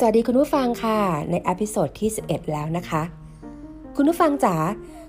[0.00, 0.98] สวัสดีคุณผู้ฟังค่ะ
[1.30, 3.02] ใน episode ที่ 11 แล้วนะคะ
[3.96, 4.56] คุณผู้ฟังจ๋า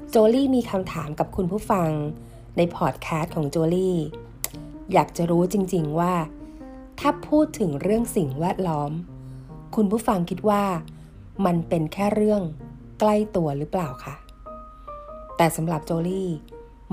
[0.09, 1.89] โจลี่มีคำถามกับคุณผู้ฟัง
[2.57, 3.97] ในพอดแคสต์ของโจลี่
[4.93, 6.13] อยากจะรู้จริงๆว่า
[6.99, 8.91] ถ้าพูดถึงเรื่องสิ่งแวดล้อม
[9.75, 10.63] คุณผู้ฟังคิดว่า
[11.45, 12.41] มันเป็นแค่เรื่อง
[12.99, 14.15] ใกล้ตัวหรือเปล่าคะ
[15.37, 16.29] แต่สำหรับโจลี่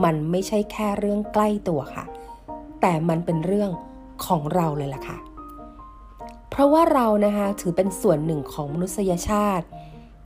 [0.05, 2.05] มันไม่ใช่แค่เรื่องใกล้ตัวค่ะ
[2.81, 3.71] แต่มันเป็นเรื่อง
[4.27, 5.19] ของเราเลยล่ะค่ะ
[6.57, 9.67] เพราะว่าเรานะคะถือเป็นส่วนหนึ่งของมนุษยชาติ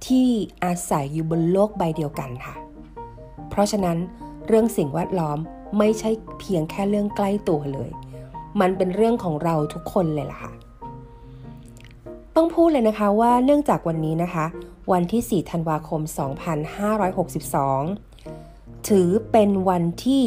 [0.06, 0.28] ที่
[0.64, 2.54] อาศัยอยู่บนโลกใบเดียวกันค่ะ
[3.50, 3.98] เพราะฉะนั้น
[4.46, 5.38] เรื่องสิ่งแวดล้อม
[5.78, 7.90] ไม่ใช่เพียงแค่เรื่องใกล้ตัวเลย
[8.60, 10.52] มันเป็นเรื่องของเราทุกคนเลยล่ะค่ะ
[12.36, 14.46] ต้องพูดเลยนะคะว่าเนื่องจากวันนี้นะคะ
[14.92, 16.00] วันที่ 4 ธันวาคม
[17.64, 20.24] 2562ถือเป็นวันที่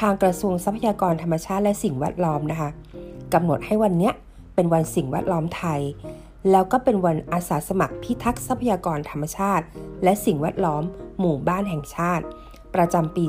[0.00, 2.70] ทางกระทรวงทรัพยากรธรรมชาติและสิ่งแวดล้อมนะคะ
[3.34, 4.14] กำหนดให้วันเนี้ย
[4.60, 5.80] เป็นวันสิ่งแวดล้อมไทย
[6.50, 9.64] แล้วก็เป็นวันอาสาสมัครพิทักษ์ทรัพยากรธรรมชาติ
[10.04, 10.82] และสิ่งแวดล้อม
[11.20, 12.24] หมู่บ้านแห่งชาติ
[12.74, 13.24] ประจำปี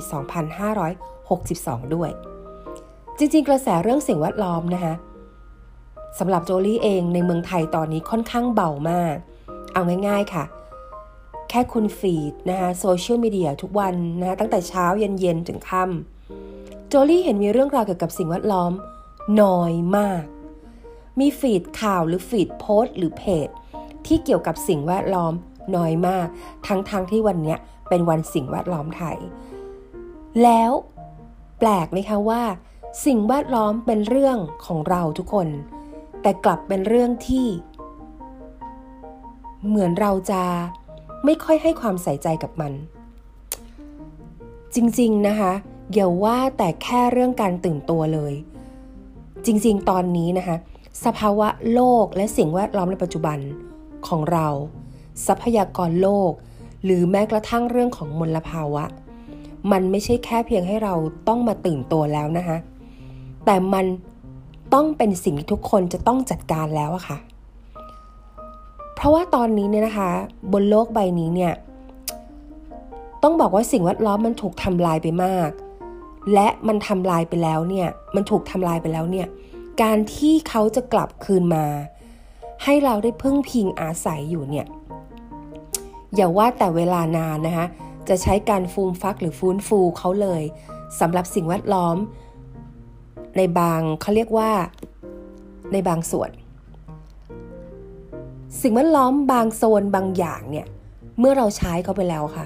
[1.16, 2.10] 2562 ด้วย
[3.18, 4.94] จริงๆ กระแสเรื่องสิ่งแวดล้อมนะคะ
[6.20, 9.16] สำหรับโจลี่เองในเมืองไทยตอนนี้ค่อนข้างเบามาก
[9.74, 10.44] เอาง่ายๆค่ะ
[11.50, 18.72] แค่คุณฟีดนะคะโซเชียลมีเดียทุกวันนะคะตั้งแต่เช้าเย็นๆถึงค่ำโจลี่เห็นมีเรื่องราวเกี่ยวกับสิ่งแวดล้อม
[19.42, 20.24] น้อยมาก
[21.20, 23.48] มีฟีดข่าวหรือฟีดโพสต์หรือเพจ
[24.06, 25.34] ที่เกี่ยวกับสิ่งแวดล้อม
[25.76, 26.28] น้อยมาก
[26.68, 27.56] ทั้งๆทที่วันนี้
[27.90, 29.18] เป็นวันสิ่งแวดล้อมไทย
[30.44, 30.72] แล้ว
[31.60, 32.42] แปลกไหมคะว่า
[33.06, 35.48] สิ่งแวดล้อมเป็นเรื่องของเราทุกคน
[36.22, 37.48] แต่กลับเป็นเรื่องที่
[39.68, 40.44] เหมือนเราจะ
[41.26, 42.74] ไม่ค่อยให้ความใส่ใจกับมัน
[44.76, 45.54] จริงๆนะคะ
[45.94, 48.34] อย่าว่าแต่แค่เรื่องการตื่นตัวเลย
[49.46, 50.58] จริงๆ ตอนนี้นะคะ
[51.06, 53.38] สภาวะโลกและสิ่งแวดล้อมในปัจจุบัน
[54.08, 54.48] ของเรา
[55.28, 56.32] ทรัพยากรโลก
[56.84, 58.84] หรือแม้กระทั่งเรื่องของมลภาวะ
[59.72, 60.94] มันไม่ใช่แค่เพียงให้เรา
[61.28, 62.58] ต้องมาตื่นตัวแล้วนะคะ
[63.46, 63.86] แต่มัน
[64.74, 67.18] ต้องเป็นสิ่งที่ทุกคนจะต้องจัดการแล้วอะค่ะ
[68.96, 70.10] เพราะว่าตอนนี้เนี่ยนะคะ
[70.54, 71.54] บนโลกใบนี้เนี่ย
[73.24, 75.50] ต้องบอกว่าสิ่งแวดล้อมมันถูกทำลายไปมาก
[76.34, 79.28] และมันทำลายไปแล้วเนี่ย มันถูกทำลายไปแล้วเนี่ย
[79.82, 81.66] การที่เขาจะกลับคืนมา
[82.64, 84.68] ให้เราได้พึ่งพิงอาศัยอยู่เนี่ย
[86.16, 87.68] อย่าว่าแต่เวลานานนะคะ
[88.10, 90.44] จะใช้การฟูมฟักหรือฟื้นฟูเขาเลย
[91.00, 91.98] สำหรับสิ่งแวดล้อม
[93.38, 94.52] ในบางเขาเรียกว่า
[95.74, 96.30] ในบางส่วน
[98.62, 100.68] สิ่งแวดล้อมบางโซนบางอย่างเนี่ย
[101.20, 102.46] เมื่อเราใช้เขาไปแล้วค่ะ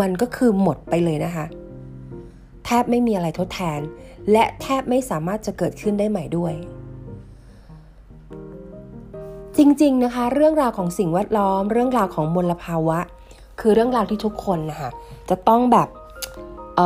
[0.00, 1.46] มันก็คือหมดไปเลยนะคะ
[2.64, 3.80] แทบไม่มีอะไรทดแทน
[4.32, 6.54] และแทบไม่สามารถจะเกิดขึ้นได้ใหม่ด้วย
[9.56, 12.98] จริงๆนะคะ เรื่องราวของสิ่งแวดล้อม เรื่องราวของมลภาวะ
[13.60, 14.90] คือเรื่องราวที่ทุกคนนะคะ
[15.30, 15.88] จะต้องแบบ
[16.76, 16.78] เ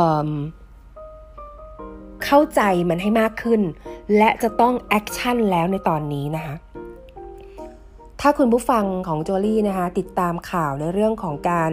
[2.25, 3.61] เข้าใจมันให้มากขึ้น
[4.17, 6.55] และจะต้องแอคชั่นแล้วในตอนนี้นะคะ
[8.21, 11.71] ถ้าคุณผู้ฟังของโจลี่นะคะติดตามข่าวในเรื่องของการ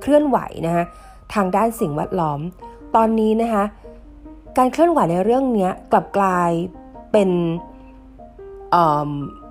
[0.00, 0.84] เคลื่อนไหวนะคะ
[1.34, 2.40] ทางด้านสิ่งแวดล้อม
[2.96, 3.64] ตอนนี้นะคะ
[4.58, 6.50] การเคลื่อนไหวในเรื่องนี้กลับกลาย
[7.12, 7.30] เป็น
[8.70, 8.74] เ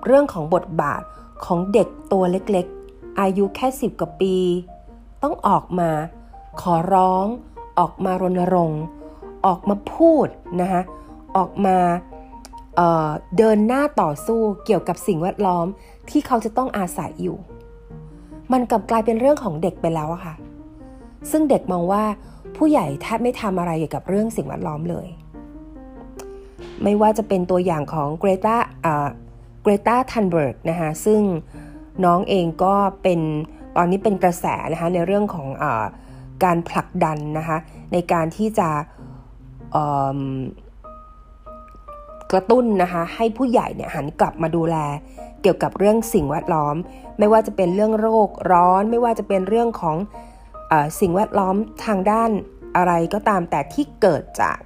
[0.06, 1.02] เรื่องของบทบาท
[1.44, 4.36] ของเด็กตัวเล็กๆ อายุแค่สิบกว่าปี
[5.22, 5.90] ต้องออกมา
[6.60, 7.26] ขอร้อง
[7.78, 8.82] ออกมารณรงค์
[9.46, 10.26] ออกมาพูด
[10.60, 10.82] นะคะ
[11.36, 11.76] ออกมา
[12.76, 15.66] เเดินหน้าต่อสู้เกี่ยวกับสิ่งแวดล้อม
[16.10, 17.38] ที่เขาจะต้องอาศัยอยู่
[18.52, 20.34] มันกลับกลายเป็นเรื่องของเด็กไปแล้วอะค่ะ
[21.30, 22.04] ซึ่งเด็กมองว่า
[22.56, 25.06] ผู้ใหญ่แทบไม่ทำอะไรเกี่ยวกับเรื่องสิ่งแวดล้อมเลย
[26.82, 28.56] ไม่ว่าจะเป็นตัวอย่างของเกรตา
[29.62, 31.20] เกรตาทันเบิร์กนะคะซึ่ง
[32.04, 33.20] น้องเองก็เป็น
[33.76, 35.64] ตอนนี้เป็นกระแสนะคะในเรื่องของอ
[36.44, 37.58] การผลักดันนะคะ
[37.92, 38.68] ในการที่จะ
[42.32, 44.76] กระตุ้นนะคะให้ผู้ใหญ่เนี่ยหันกลับมาดูแล
[45.42, 46.76] เกี่ยวกับเรื่องสิ่งแวดล้อม
[47.18, 49.96] ไม่ว่าจะเป็นเรื่องโรคร้อน ไม่ว่าจะเป็นเรื่องของ
[51.00, 52.30] สิ่งแวดล้อมทางด้าน
[52.76, 54.58] อะไรก็ตามแต่ที่เกิดจาก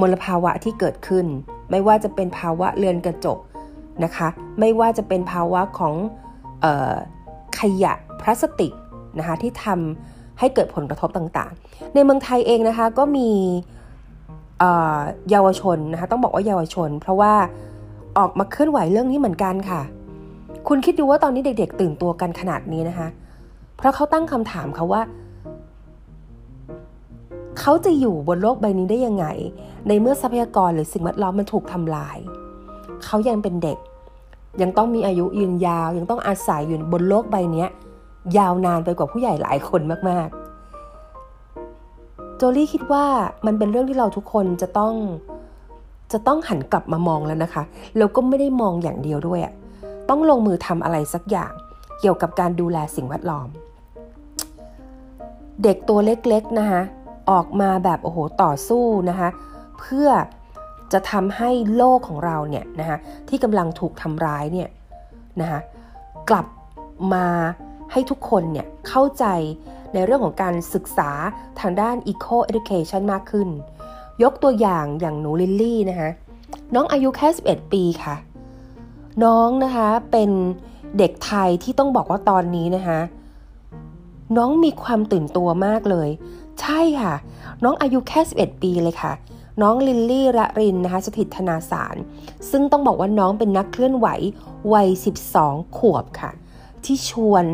[0.00, 1.26] มลภาวะที่เกิดขึ้น
[1.70, 3.38] ไม่ว่าจะเป็นภาวะเรือนกระจก
[4.04, 4.28] นะคะ
[4.60, 5.94] ไม่ว่าจะเป็นภาวะของ
[6.64, 6.94] ออ
[7.58, 8.72] ขยะพลาสติก
[9.18, 13.30] นะคะที่ทำให้เกิดผลกระทบต่างๆ ในเมืองไทยเองนะคะก็มี
[15.30, 17.32] เยาวชนนะคะต้องบอกว่าเยาวชน เพราะว่า
[18.18, 19.80] ออกมาเคลื่อนไหวเรื่องนี้เหมือนกันค่ะ
[20.68, 23.08] คุณคิดดูว่าตอนนี้เด็กๆ ตื่นตัวกันขนาดนี้นะคะ
[23.82, 25.02] เพราะเขาตั้งคำถามเขาว่า
[27.60, 29.26] เขาจะอยู่บนโลกใบนี้ได้ยังไง
[29.88, 32.16] ในเมื่อทรัพยากรหรือสิ่งแวดล้อมมันถูกทำลาย
[33.04, 33.78] เขายังเป็นเด็ก
[34.62, 37.66] ยังต้องมีอายุยืนยาว ยังต้องอาศัยอยู่บนโลกใบนี้
[38.38, 40.28] ยาวนานไปกว่าผู้ใหญ่หลายคนมาก
[41.52, 43.04] ๆ โจลี่คิดว่า
[43.46, 44.94] มันเป็นเรื่องที่เราทุกคนจะต้อง
[46.12, 47.62] จะต้องหันกลับมามองแล้วนะคะ
[47.96, 49.52] แล้วก็ไม่ได้มองอย่างเดียวด้วยอะ
[50.08, 51.52] ต้องลงมือทำอะไรสักอย่าง
[52.00, 53.48] เกี่ยวกับการดูแลสิ่งแวดล้อม
[55.64, 56.82] เด็กตัวเล็กๆนะคะ
[57.30, 59.28] ออกมาแบบโอ้โหต่อสู้นะคะ
[59.80, 60.08] เพื่อ
[60.92, 62.98] จะทำให้โลกของเราเนี่ยนะคะ
[63.28, 64.68] ที่กำลังถูกทำร้ายเนี่ย
[65.40, 65.60] นะคะ
[66.30, 66.46] กลับ
[67.14, 67.26] มา
[67.92, 69.24] ให้ทุกคนเนี่ยเข้าใจ
[69.94, 71.10] ในเรื่องของการศึกษา
[71.60, 73.48] ทางด้าน eco education มากขึ้น
[74.22, 76.10] ยกตัวอย่างอย่างหนูลิลลี่นะคะ
[76.74, 78.16] น้องอายุแค่ 11 ปีค่ะ
[79.24, 80.30] น้องนะคะเป็น
[80.98, 82.98] เด็กไทยที่ต้องบอกว่าตอนนี้นะคะ
[84.36, 86.08] น้องมีความตื่นตัวมากเลย
[86.60, 87.14] ใช่ค่ะ
[87.64, 89.12] น้องอายุแค่ 11 ปีเลยค่ะ
[89.62, 91.96] น้องลิลลี่ระรินนะคะสถิตธนาสาร
[92.50, 94.06] ซึ่งต้องบอกว่าน้องเป็นนักเคลื่อนไหว
[94.72, 94.88] วัย
[95.32, 96.30] 12 ขวบค่ะ
[96.84, 97.44] ที่ชวน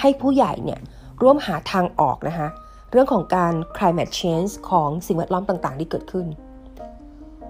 [0.00, 0.80] ให้ผู้ใหญ่เนี่ย
[1.22, 2.48] ร่วมหาทางออกนะคะ
[2.90, 6.26] เรื่องของการ climate change ของสิ่งแวดล้อมต่างๆ ที่เกิดขึ้น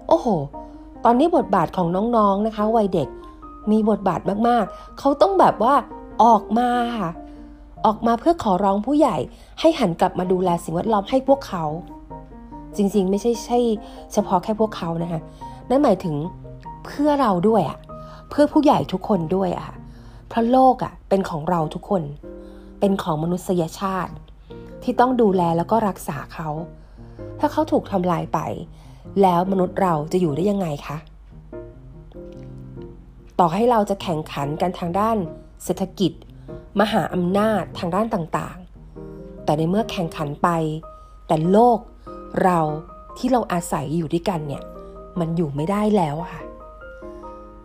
[0.08, 0.26] โอ้โห
[1.04, 3.08] ตอนนี้บทบาทของน้องๆนะคะวัยเด็ก
[3.70, 5.74] มีบทบาทมากๆ เขาต้องแบบว่า
[6.24, 6.68] ออกมา
[6.98, 7.10] ค่ะ
[7.86, 9.16] ออกมาเพื่อขอร้องผู้ใหญ่
[9.60, 11.64] ให้หันกลับมาดูแลสิ่งแวดล้อมให้พวกเขา
[12.76, 13.58] จริงๆ ไม่ใช่ใช่
[14.12, 15.20] เฉพาะแค่พวกเขานะคะ
[15.68, 16.16] นั่นหมายถึง
[16.84, 17.78] เพื่อเราด้วยอะ
[18.30, 19.70] เพื่อผู้ใหญ่ทุกคนด้วยอะ
[20.28, 22.02] เพราะโลกอะเป็นของเราทุกคน
[22.80, 24.12] เป็นของมนุษยชาติ
[24.82, 26.48] ที่ต้องดูแลแล้วก็รักษาเขา
[27.38, 28.38] ถ้าเขาถูกทำลายไป
[29.22, 30.96] แล้วมนุษย์เราจะอยู่ได้ยังไงคะ
[33.38, 35.16] ต่อให้เราจะแข่งขันกันทางด้าน
[35.64, 36.12] เศรษฐกิจ
[36.80, 40.48] มหาอำนาจทางด้านต่างๆ แต่ในเมื่อแข่งขันไป
[41.26, 41.78] แต่โลก
[42.44, 42.58] เรา
[43.18, 44.62] ที่เราอาศัยอยู่ด้วยกันเนี่ย
[45.20, 46.42] มันอยู่ไม่ได้แล้วค่ะ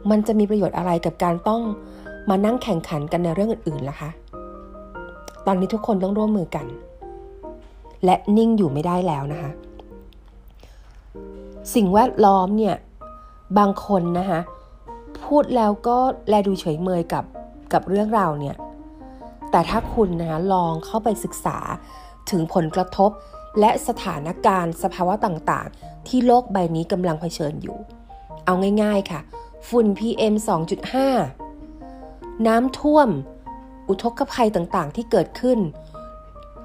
[0.09, 1.61] มันจะมีประโยชน์อะไรกับการต้อง
[2.29, 4.09] มานั่งแข่งขันกันในเรื่องอื่นๆล่ะคะ
[5.45, 6.65] ตอนนี้ทุกคนต้องร่วมมือกัน
[8.05, 9.51] และนิ่งอยู่ไม่ได้แล้วนะคะ
[11.75, 12.75] สิ่งแวดล้อมเนี่ย
[13.57, 14.39] บางคนนะคะ
[15.25, 15.97] พูดแล้วก็
[16.29, 17.25] แลดูเฉยเมยกับ
[17.73, 18.55] กับเรื่องราวเนี่ย
[19.51, 21.57] แต่ถ้าคุณนะลองเข้าไปศึกษา
[22.29, 23.11] ถึงผลกระทบ
[23.59, 27.77] และสถานการณ์สภาวะต่างๆ ที่โลกใบนี้กำลังเผชิญอยู่
[28.45, 28.53] เอา
[28.83, 29.21] ง่ายๆค่ะ
[29.67, 30.33] ฝุ่น PM
[31.61, 33.09] 2.5 น้ำท่วม
[33.87, 35.59] อุทกภัยต่างๆ ที่เกิดขึ้น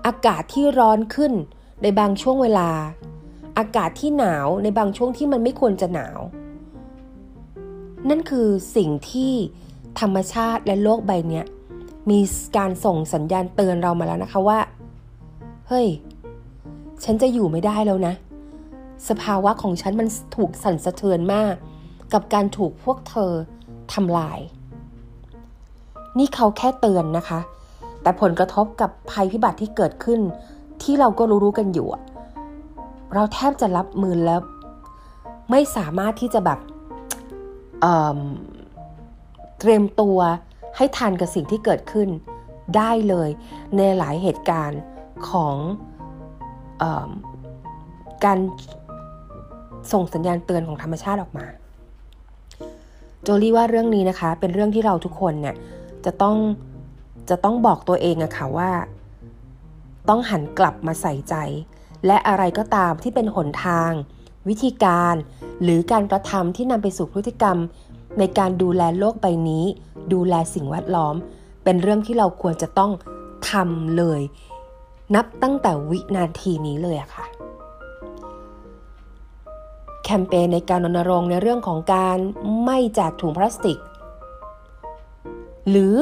[0.06, 1.32] อากาศที่ร้อนขึ้น
[1.82, 2.70] ในบางช่วงเวลา
[3.58, 6.20] อากาศที่หนาวในบางช่วงที่มันไม่ควรจะหนาว
[8.08, 9.32] นั่นคือสิ่งที่
[10.00, 11.42] ธรรมชาติและโลกใบนี้
[12.10, 12.18] มี
[12.56, 14.58] การส่งสัญญาณเตือนเรามาแล้วนะคะว่า
[15.68, 15.86] เฮ้ย
[17.04, 18.14] ฉันจะอยู่ไม่ได้แล้วนะ
[19.08, 21.54] สภาวะของฉันมันถูกสั่นสะเทือนมาก
[22.12, 23.32] กับการถูกพวกเธอ
[23.92, 24.38] ทำลาย
[26.18, 27.40] นี่เขาแค่เตือนนะคะ
[28.02, 30.20] แต่ผลกระทบกับภัยพิบัติที่เกิดขึ้น
[30.82, 31.88] ที่เราก็รู้ๆกันอยู่
[33.14, 34.40] เราแทบจะรับมือแล้ว
[35.50, 36.58] ไม่สามารถที่จะแบบ
[37.80, 40.18] เเตรียมตัว
[40.76, 42.08] ให้ทันกับสิ่งที่เกิดขึ้น
[42.76, 43.30] ได้เลย
[43.76, 44.80] ในหลายเหตุการณ์
[45.28, 45.56] ของ
[46.82, 46.84] อ
[48.24, 48.38] การ
[49.92, 51.46] ส่งสัญญาณเตือนของธรรมชาติออกมา
[53.22, 55.56] โจลี่ว่าเรื่องนี้นะคะ เป็นเรื่องที่เราทุกคนเนี่ย
[56.04, 56.36] จะต้อง
[57.30, 58.70] จะต้องบอกตัวเองอะค่ะว่า
[60.08, 61.34] ต้องหันกลับมาใส่ใจ
[62.06, 63.90] และอะไรก็ตามที่เป็นหนทาง
[64.48, 65.14] วิธีการ
[65.62, 67.58] หรือการกระทำที่นำไปสู่พฤติกรรม
[68.18, 69.64] ในการดูแลโลกใบนี้
[70.12, 71.14] ดูแลสิ่งแวดล้อม
[71.64, 72.92] เป็นเรื่องที่เราควรจะต้อง
[73.50, 74.20] ทำเลย
[75.14, 77.24] นับตั้งแต่วินาทีนี้เลยอะค่ะ
[80.04, 82.18] แคมเปญในการรณรงค์ในเรื่องของการ
[82.64, 83.78] ไม่แจกถุงพลาสติก
[85.70, 85.96] หรือ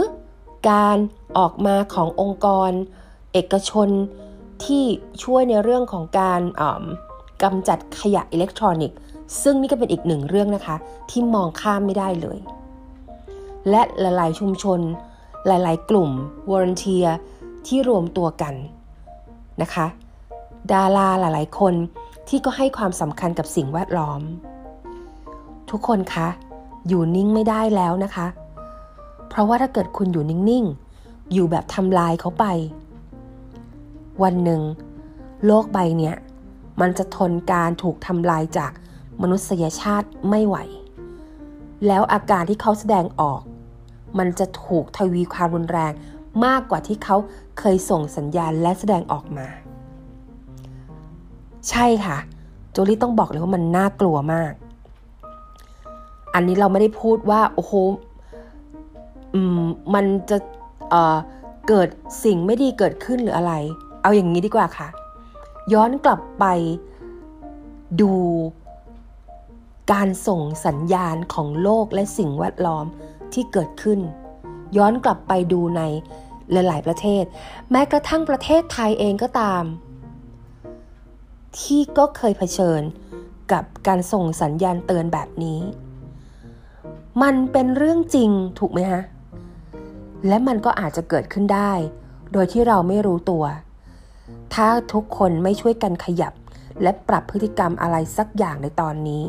[0.71, 0.97] การ
[1.39, 2.71] ออกมาขององค์กร
[3.33, 3.89] เอกชน
[4.65, 4.85] ที่
[5.23, 6.41] ช่วยในเรื่องของการ
[7.43, 8.99] กำจัดขยะอิเล็กทรอนิกส์
[9.43, 10.77] ซึ่งนี่ก็เป็นอีกหนึ่งเรื่องนะคะ
[11.11, 12.39] ที่มองข้ามไม่ได้เลย
[13.71, 14.81] และหลายๆชุมชน
[15.47, 16.11] หลายๆ กลุ่ม
[16.51, 17.07] วอร์เนเทีย
[17.67, 18.55] ที่รวมตัวกัน
[19.63, 19.87] นะคะ
[20.73, 21.75] ดาราหลาย ๆ คน
[22.29, 24.21] ที่ก็ให้ความสำคัญกับสิ่งแวดล้อม
[25.71, 26.29] ทุกคนคะ
[26.89, 28.27] อยู่นิ่งไม่ได้แล้วนะคะ
[29.29, 30.65] เพราะว่าถ้าเกิดคุณอยู่นิ่ง
[30.99, 32.45] ๆ อยู่แบบทำลายเขาไป
[34.23, 34.63] วันหนึ่ง
[35.47, 36.17] โลกใบเนี้ย
[36.81, 38.73] มันจะทนการถูกทำลายจาก
[39.23, 40.57] มนุษยชาติไม่ไหว
[41.87, 43.41] แล้วอาการที่เขาแสดงออก
[44.19, 45.93] มันจะถูกทวีความรุนแรง
[46.45, 47.17] มากกว่าที่เขา
[47.59, 49.47] เคยส่งสัญญาณและแสดงออกมา
[51.71, 52.19] ใช่ค่ะ
[52.71, 54.53] โจลี่ต้องบอกเลยว่ามันน่ากลัวมาก
[56.35, 57.73] อันนี้เราไม่ได้พูดว่าโอ้โห
[59.63, 60.39] มมันจะ
[60.91, 61.89] เเกิด
[62.25, 63.53] สิ่งไม่ดีเกิดขึ้นหรืออะไร
[64.03, 64.89] เอาอย่างนี้ดีกว่าค่ะ
[65.73, 66.45] ย้อนกลับไป
[68.01, 68.13] ดู
[69.93, 72.87] การส่งสัญญาณของโลกและสิ่งแวดล้อม
[73.33, 74.01] ที่เกิดขึ้น
[74.77, 75.83] ย้อนกลับไปดูใน
[76.53, 77.25] หลายๆประเทศ
[77.71, 79.65] แม้กระทั่งประเทศไทยเองก็ตาม
[81.59, 82.83] ที่ก็เคยเผชิญ
[83.53, 85.61] กับการส่งสัญญาณเตือนแบบนี้
[87.23, 89.03] มันเป็นเรื่องจริงถูกไหมฮะ
[90.29, 91.73] และมันก็อาจจะเกิดขึ้นได้
[92.33, 93.45] โดยที่เราไม่รู้ตัว
[94.55, 96.35] ถ้าทุกคนไม่ช่วยกันขยับ
[96.83, 99.23] และปรับพฤติกรรมอะไรสักอย่างในตอนนี้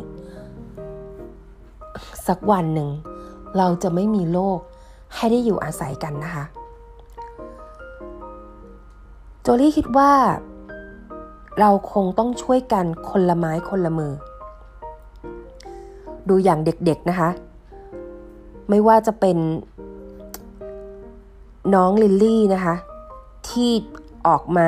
[2.32, 2.90] สักวันหนึ่ง
[3.58, 4.60] เราจะไม่มีโลก
[5.16, 6.46] ให้ได้อยู่อาศัยกันนะคะ
[9.42, 10.12] โจลี่คิดว่า
[11.60, 14.14] เราคงต้องช่วยกันคนละไม้คนละมือ
[16.30, 17.30] ดูอย่างเด็กๆนะคะ
[18.70, 19.38] ไม่ว่าจะเป็น
[21.76, 22.76] น้องลิลลี่นะคะ
[23.50, 23.72] ที่
[24.28, 24.68] ออกมา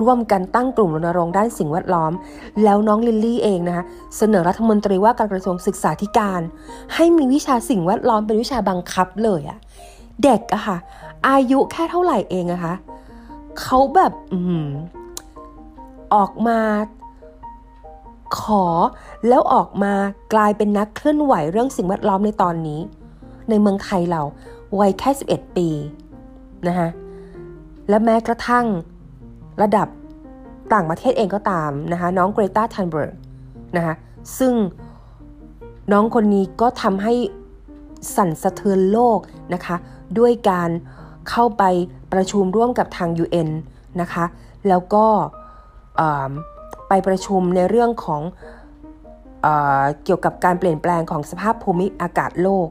[0.00, 2.12] ร่วมกันตั้งกลุ่มรณรงค์ด้านสิ่งแวดล้อม
[2.64, 3.84] แล้วน้องลิลลี่เองนะคะ
[4.16, 6.40] เสนอรัฐมนตรีว่าการกระทรวงศึกษาธิการ
[6.94, 9.58] ให้มีวิชาสิ่งแวดล้อมเป็นวิชาบังคับเลยอะ
[10.24, 10.76] เด็กอะค่ะ
[11.28, 12.74] อายุแค่เท่าไหร่เองอะคะ
[13.60, 14.40] เขาแบบอื
[16.14, 16.60] ออกมา
[18.40, 18.64] ขอ
[19.28, 19.92] แล้วออกมา
[20.34, 22.80] กลายเป็นนักเคลื่อนไหวเรื่องสิ่งแวดล้อมในตอนนี้
[23.48, 24.22] ในเมืองไทยเรา
[24.80, 25.68] วัยแค่ 11 ปี
[26.68, 26.88] นะคะ
[27.88, 28.66] และแม้กระทั่ง
[29.62, 29.88] ระดับ
[30.72, 33.12] ต่างประเทศเองก็ตามนะคะน้องเกรตาทันเบิร์ก
[33.76, 33.94] นะคะ
[34.38, 34.54] ซึ่ง
[35.92, 37.14] น้องคนนี้ก็ทำให้
[38.16, 39.18] สั่นสะเทือนโลก
[39.54, 39.76] นะคะ
[40.18, 40.70] ด้วยการ
[41.30, 41.64] เข้าไป
[42.12, 43.48] ประชุมร่วมกับทาง UN
[44.00, 44.24] นะคะ
[44.68, 45.06] แล้วก็
[46.88, 48.22] ไปประชุมในเรื่องของ
[49.42, 49.48] เอ
[50.04, 52.68] เกี่ยวกับการเปลี่ยนแปลงของสภาพภูมิอากาศโลก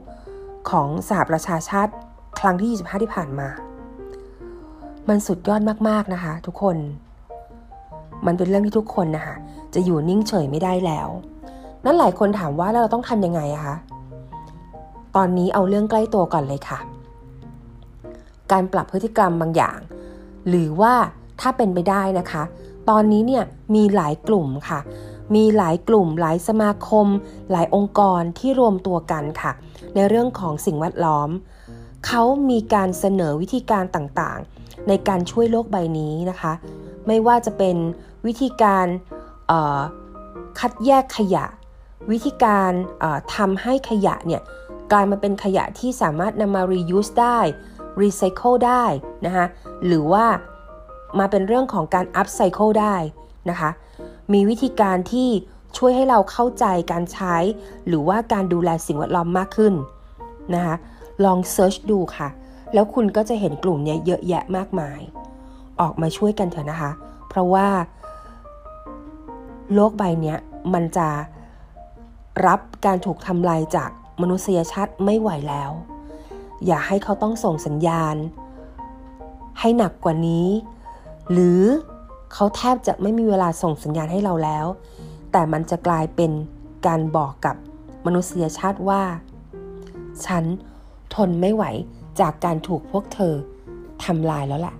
[0.70, 1.92] ของสหประชาชาติ
[2.38, 3.48] ครั้งที่ 25 ที่ผ่านมา
[5.10, 6.76] มันสุดยอดมากๆนะคะ ทุกคน
[8.26, 9.36] มันเป็นเรื่องที่ทุกคนนะคะ
[9.74, 11.08] จะอยู่นิ่งเฉยไม่ได้แล้ว
[11.84, 13.76] นั่นหลายคนถามว่าแล้วเราต้องทำยังไงอะคะ
[15.16, 16.78] ตอนนี้เอาเรื่องใกล้ตัวก่อนเลยค่ะ
[18.52, 19.78] การปรับพฤติกรรมบางอย่าง
[20.48, 20.94] หรือว่า
[21.40, 22.42] ถ้าเป็นไปได้นะคะ
[22.90, 24.80] ตอนนี้เนี่ยมีหลายกลุ่มค่ะ
[25.34, 27.06] มีหลายกลุ่ม หลายสมาคม
[27.50, 29.52] หลายองค์กรที่รวมตัวกันค่ะ
[29.94, 31.28] ในเรื่องของสิ่งแวดล้อม
[32.06, 36.52] เขามีการเสนอวิธีการต่างๆ ในการช่วยโลกใบนี้นะคะ
[37.06, 37.76] ไม่ว่าจะเป็น
[38.26, 38.86] วิธีการ
[40.58, 41.44] คัดแยกขยะ
[42.10, 42.70] วิธีการ
[43.36, 44.42] ทำให้ขยะเนี่ย
[44.92, 47.38] กลายมาเป็นขยะที่สามารถนำมา reuse ได้
[48.00, 48.84] recycle ได้
[49.26, 49.46] นะคะ
[49.86, 50.26] หรือว่า
[51.18, 52.96] มาเป็นเรื่องของการ upcycle ได้
[53.50, 53.70] นะคะ
[54.32, 55.28] มีวิธีการที่
[55.78, 57.36] ช่วยให้เราเข้าใจการใช้
[57.86, 59.74] หรือว่าการดูแลสิ่งแวดล้อมมากขึ้น
[60.54, 60.74] นะคะ
[61.24, 62.28] ลองเซิร์ชดูค่ะ
[62.74, 65.00] แล้วคุณก็จะเห็นกลุ่มนี้เยอะแยะมากมาย
[65.80, 66.90] ออกมาช่วยกันเถอะนะคะ
[67.28, 67.68] เพราะว่า
[69.74, 70.36] โลกใบนี้
[70.74, 71.08] มันจะ
[72.46, 75.70] รับการถูกทำลายจากมนุษยชาติไม่ไหวแล้ว
[76.66, 78.16] อย่าให้เขาต้องส่งสัญญาณ
[79.60, 80.48] ให้หนักกว่านี้
[81.32, 81.62] หรือ
[82.32, 84.66] เขาแทบจะไม่มีเวลาส่งสัญญาณให้เราแล้ว
[85.32, 86.30] แต่มันจะกลายเป็น
[86.86, 87.56] การบอกกับ
[88.06, 89.02] มนุษยชาติว่า
[90.26, 90.44] ฉัน
[91.14, 91.64] ทนไม่ไหว
[92.20, 93.34] จากการถูกพวกเธอ
[94.04, 94.74] ทำลายแล้วแหละ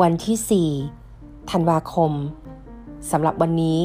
[0.00, 0.68] วันที่
[1.08, 2.12] 4 ธันวาคม
[3.10, 3.80] สำหรับวันนี้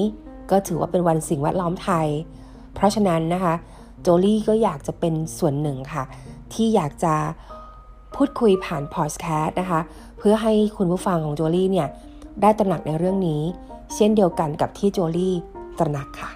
[0.52, 2.08] ก็ถือว่าเป็นวันสิ่งแวดล้อมไทย
[2.74, 3.54] เพราะฉะนั้นนะคะ
[4.02, 6.04] โจลี่ก็อยากจะเป็นส่วนหนึ่งค่ะ
[6.54, 7.14] ที่อยากจะ
[8.16, 9.80] พูดคุยผ่านพอดแคสต์นะคะ
[10.18, 11.88] เพื่อให้คุณผู้ฟังของโจลี่เนี่ย
[12.42, 13.42] ได้ตระหนักในเรื่องนี้
[13.96, 15.36] เช่นเดียวกันกับที่โจลี่
[15.80, 16.32] ตระหนักค่ะ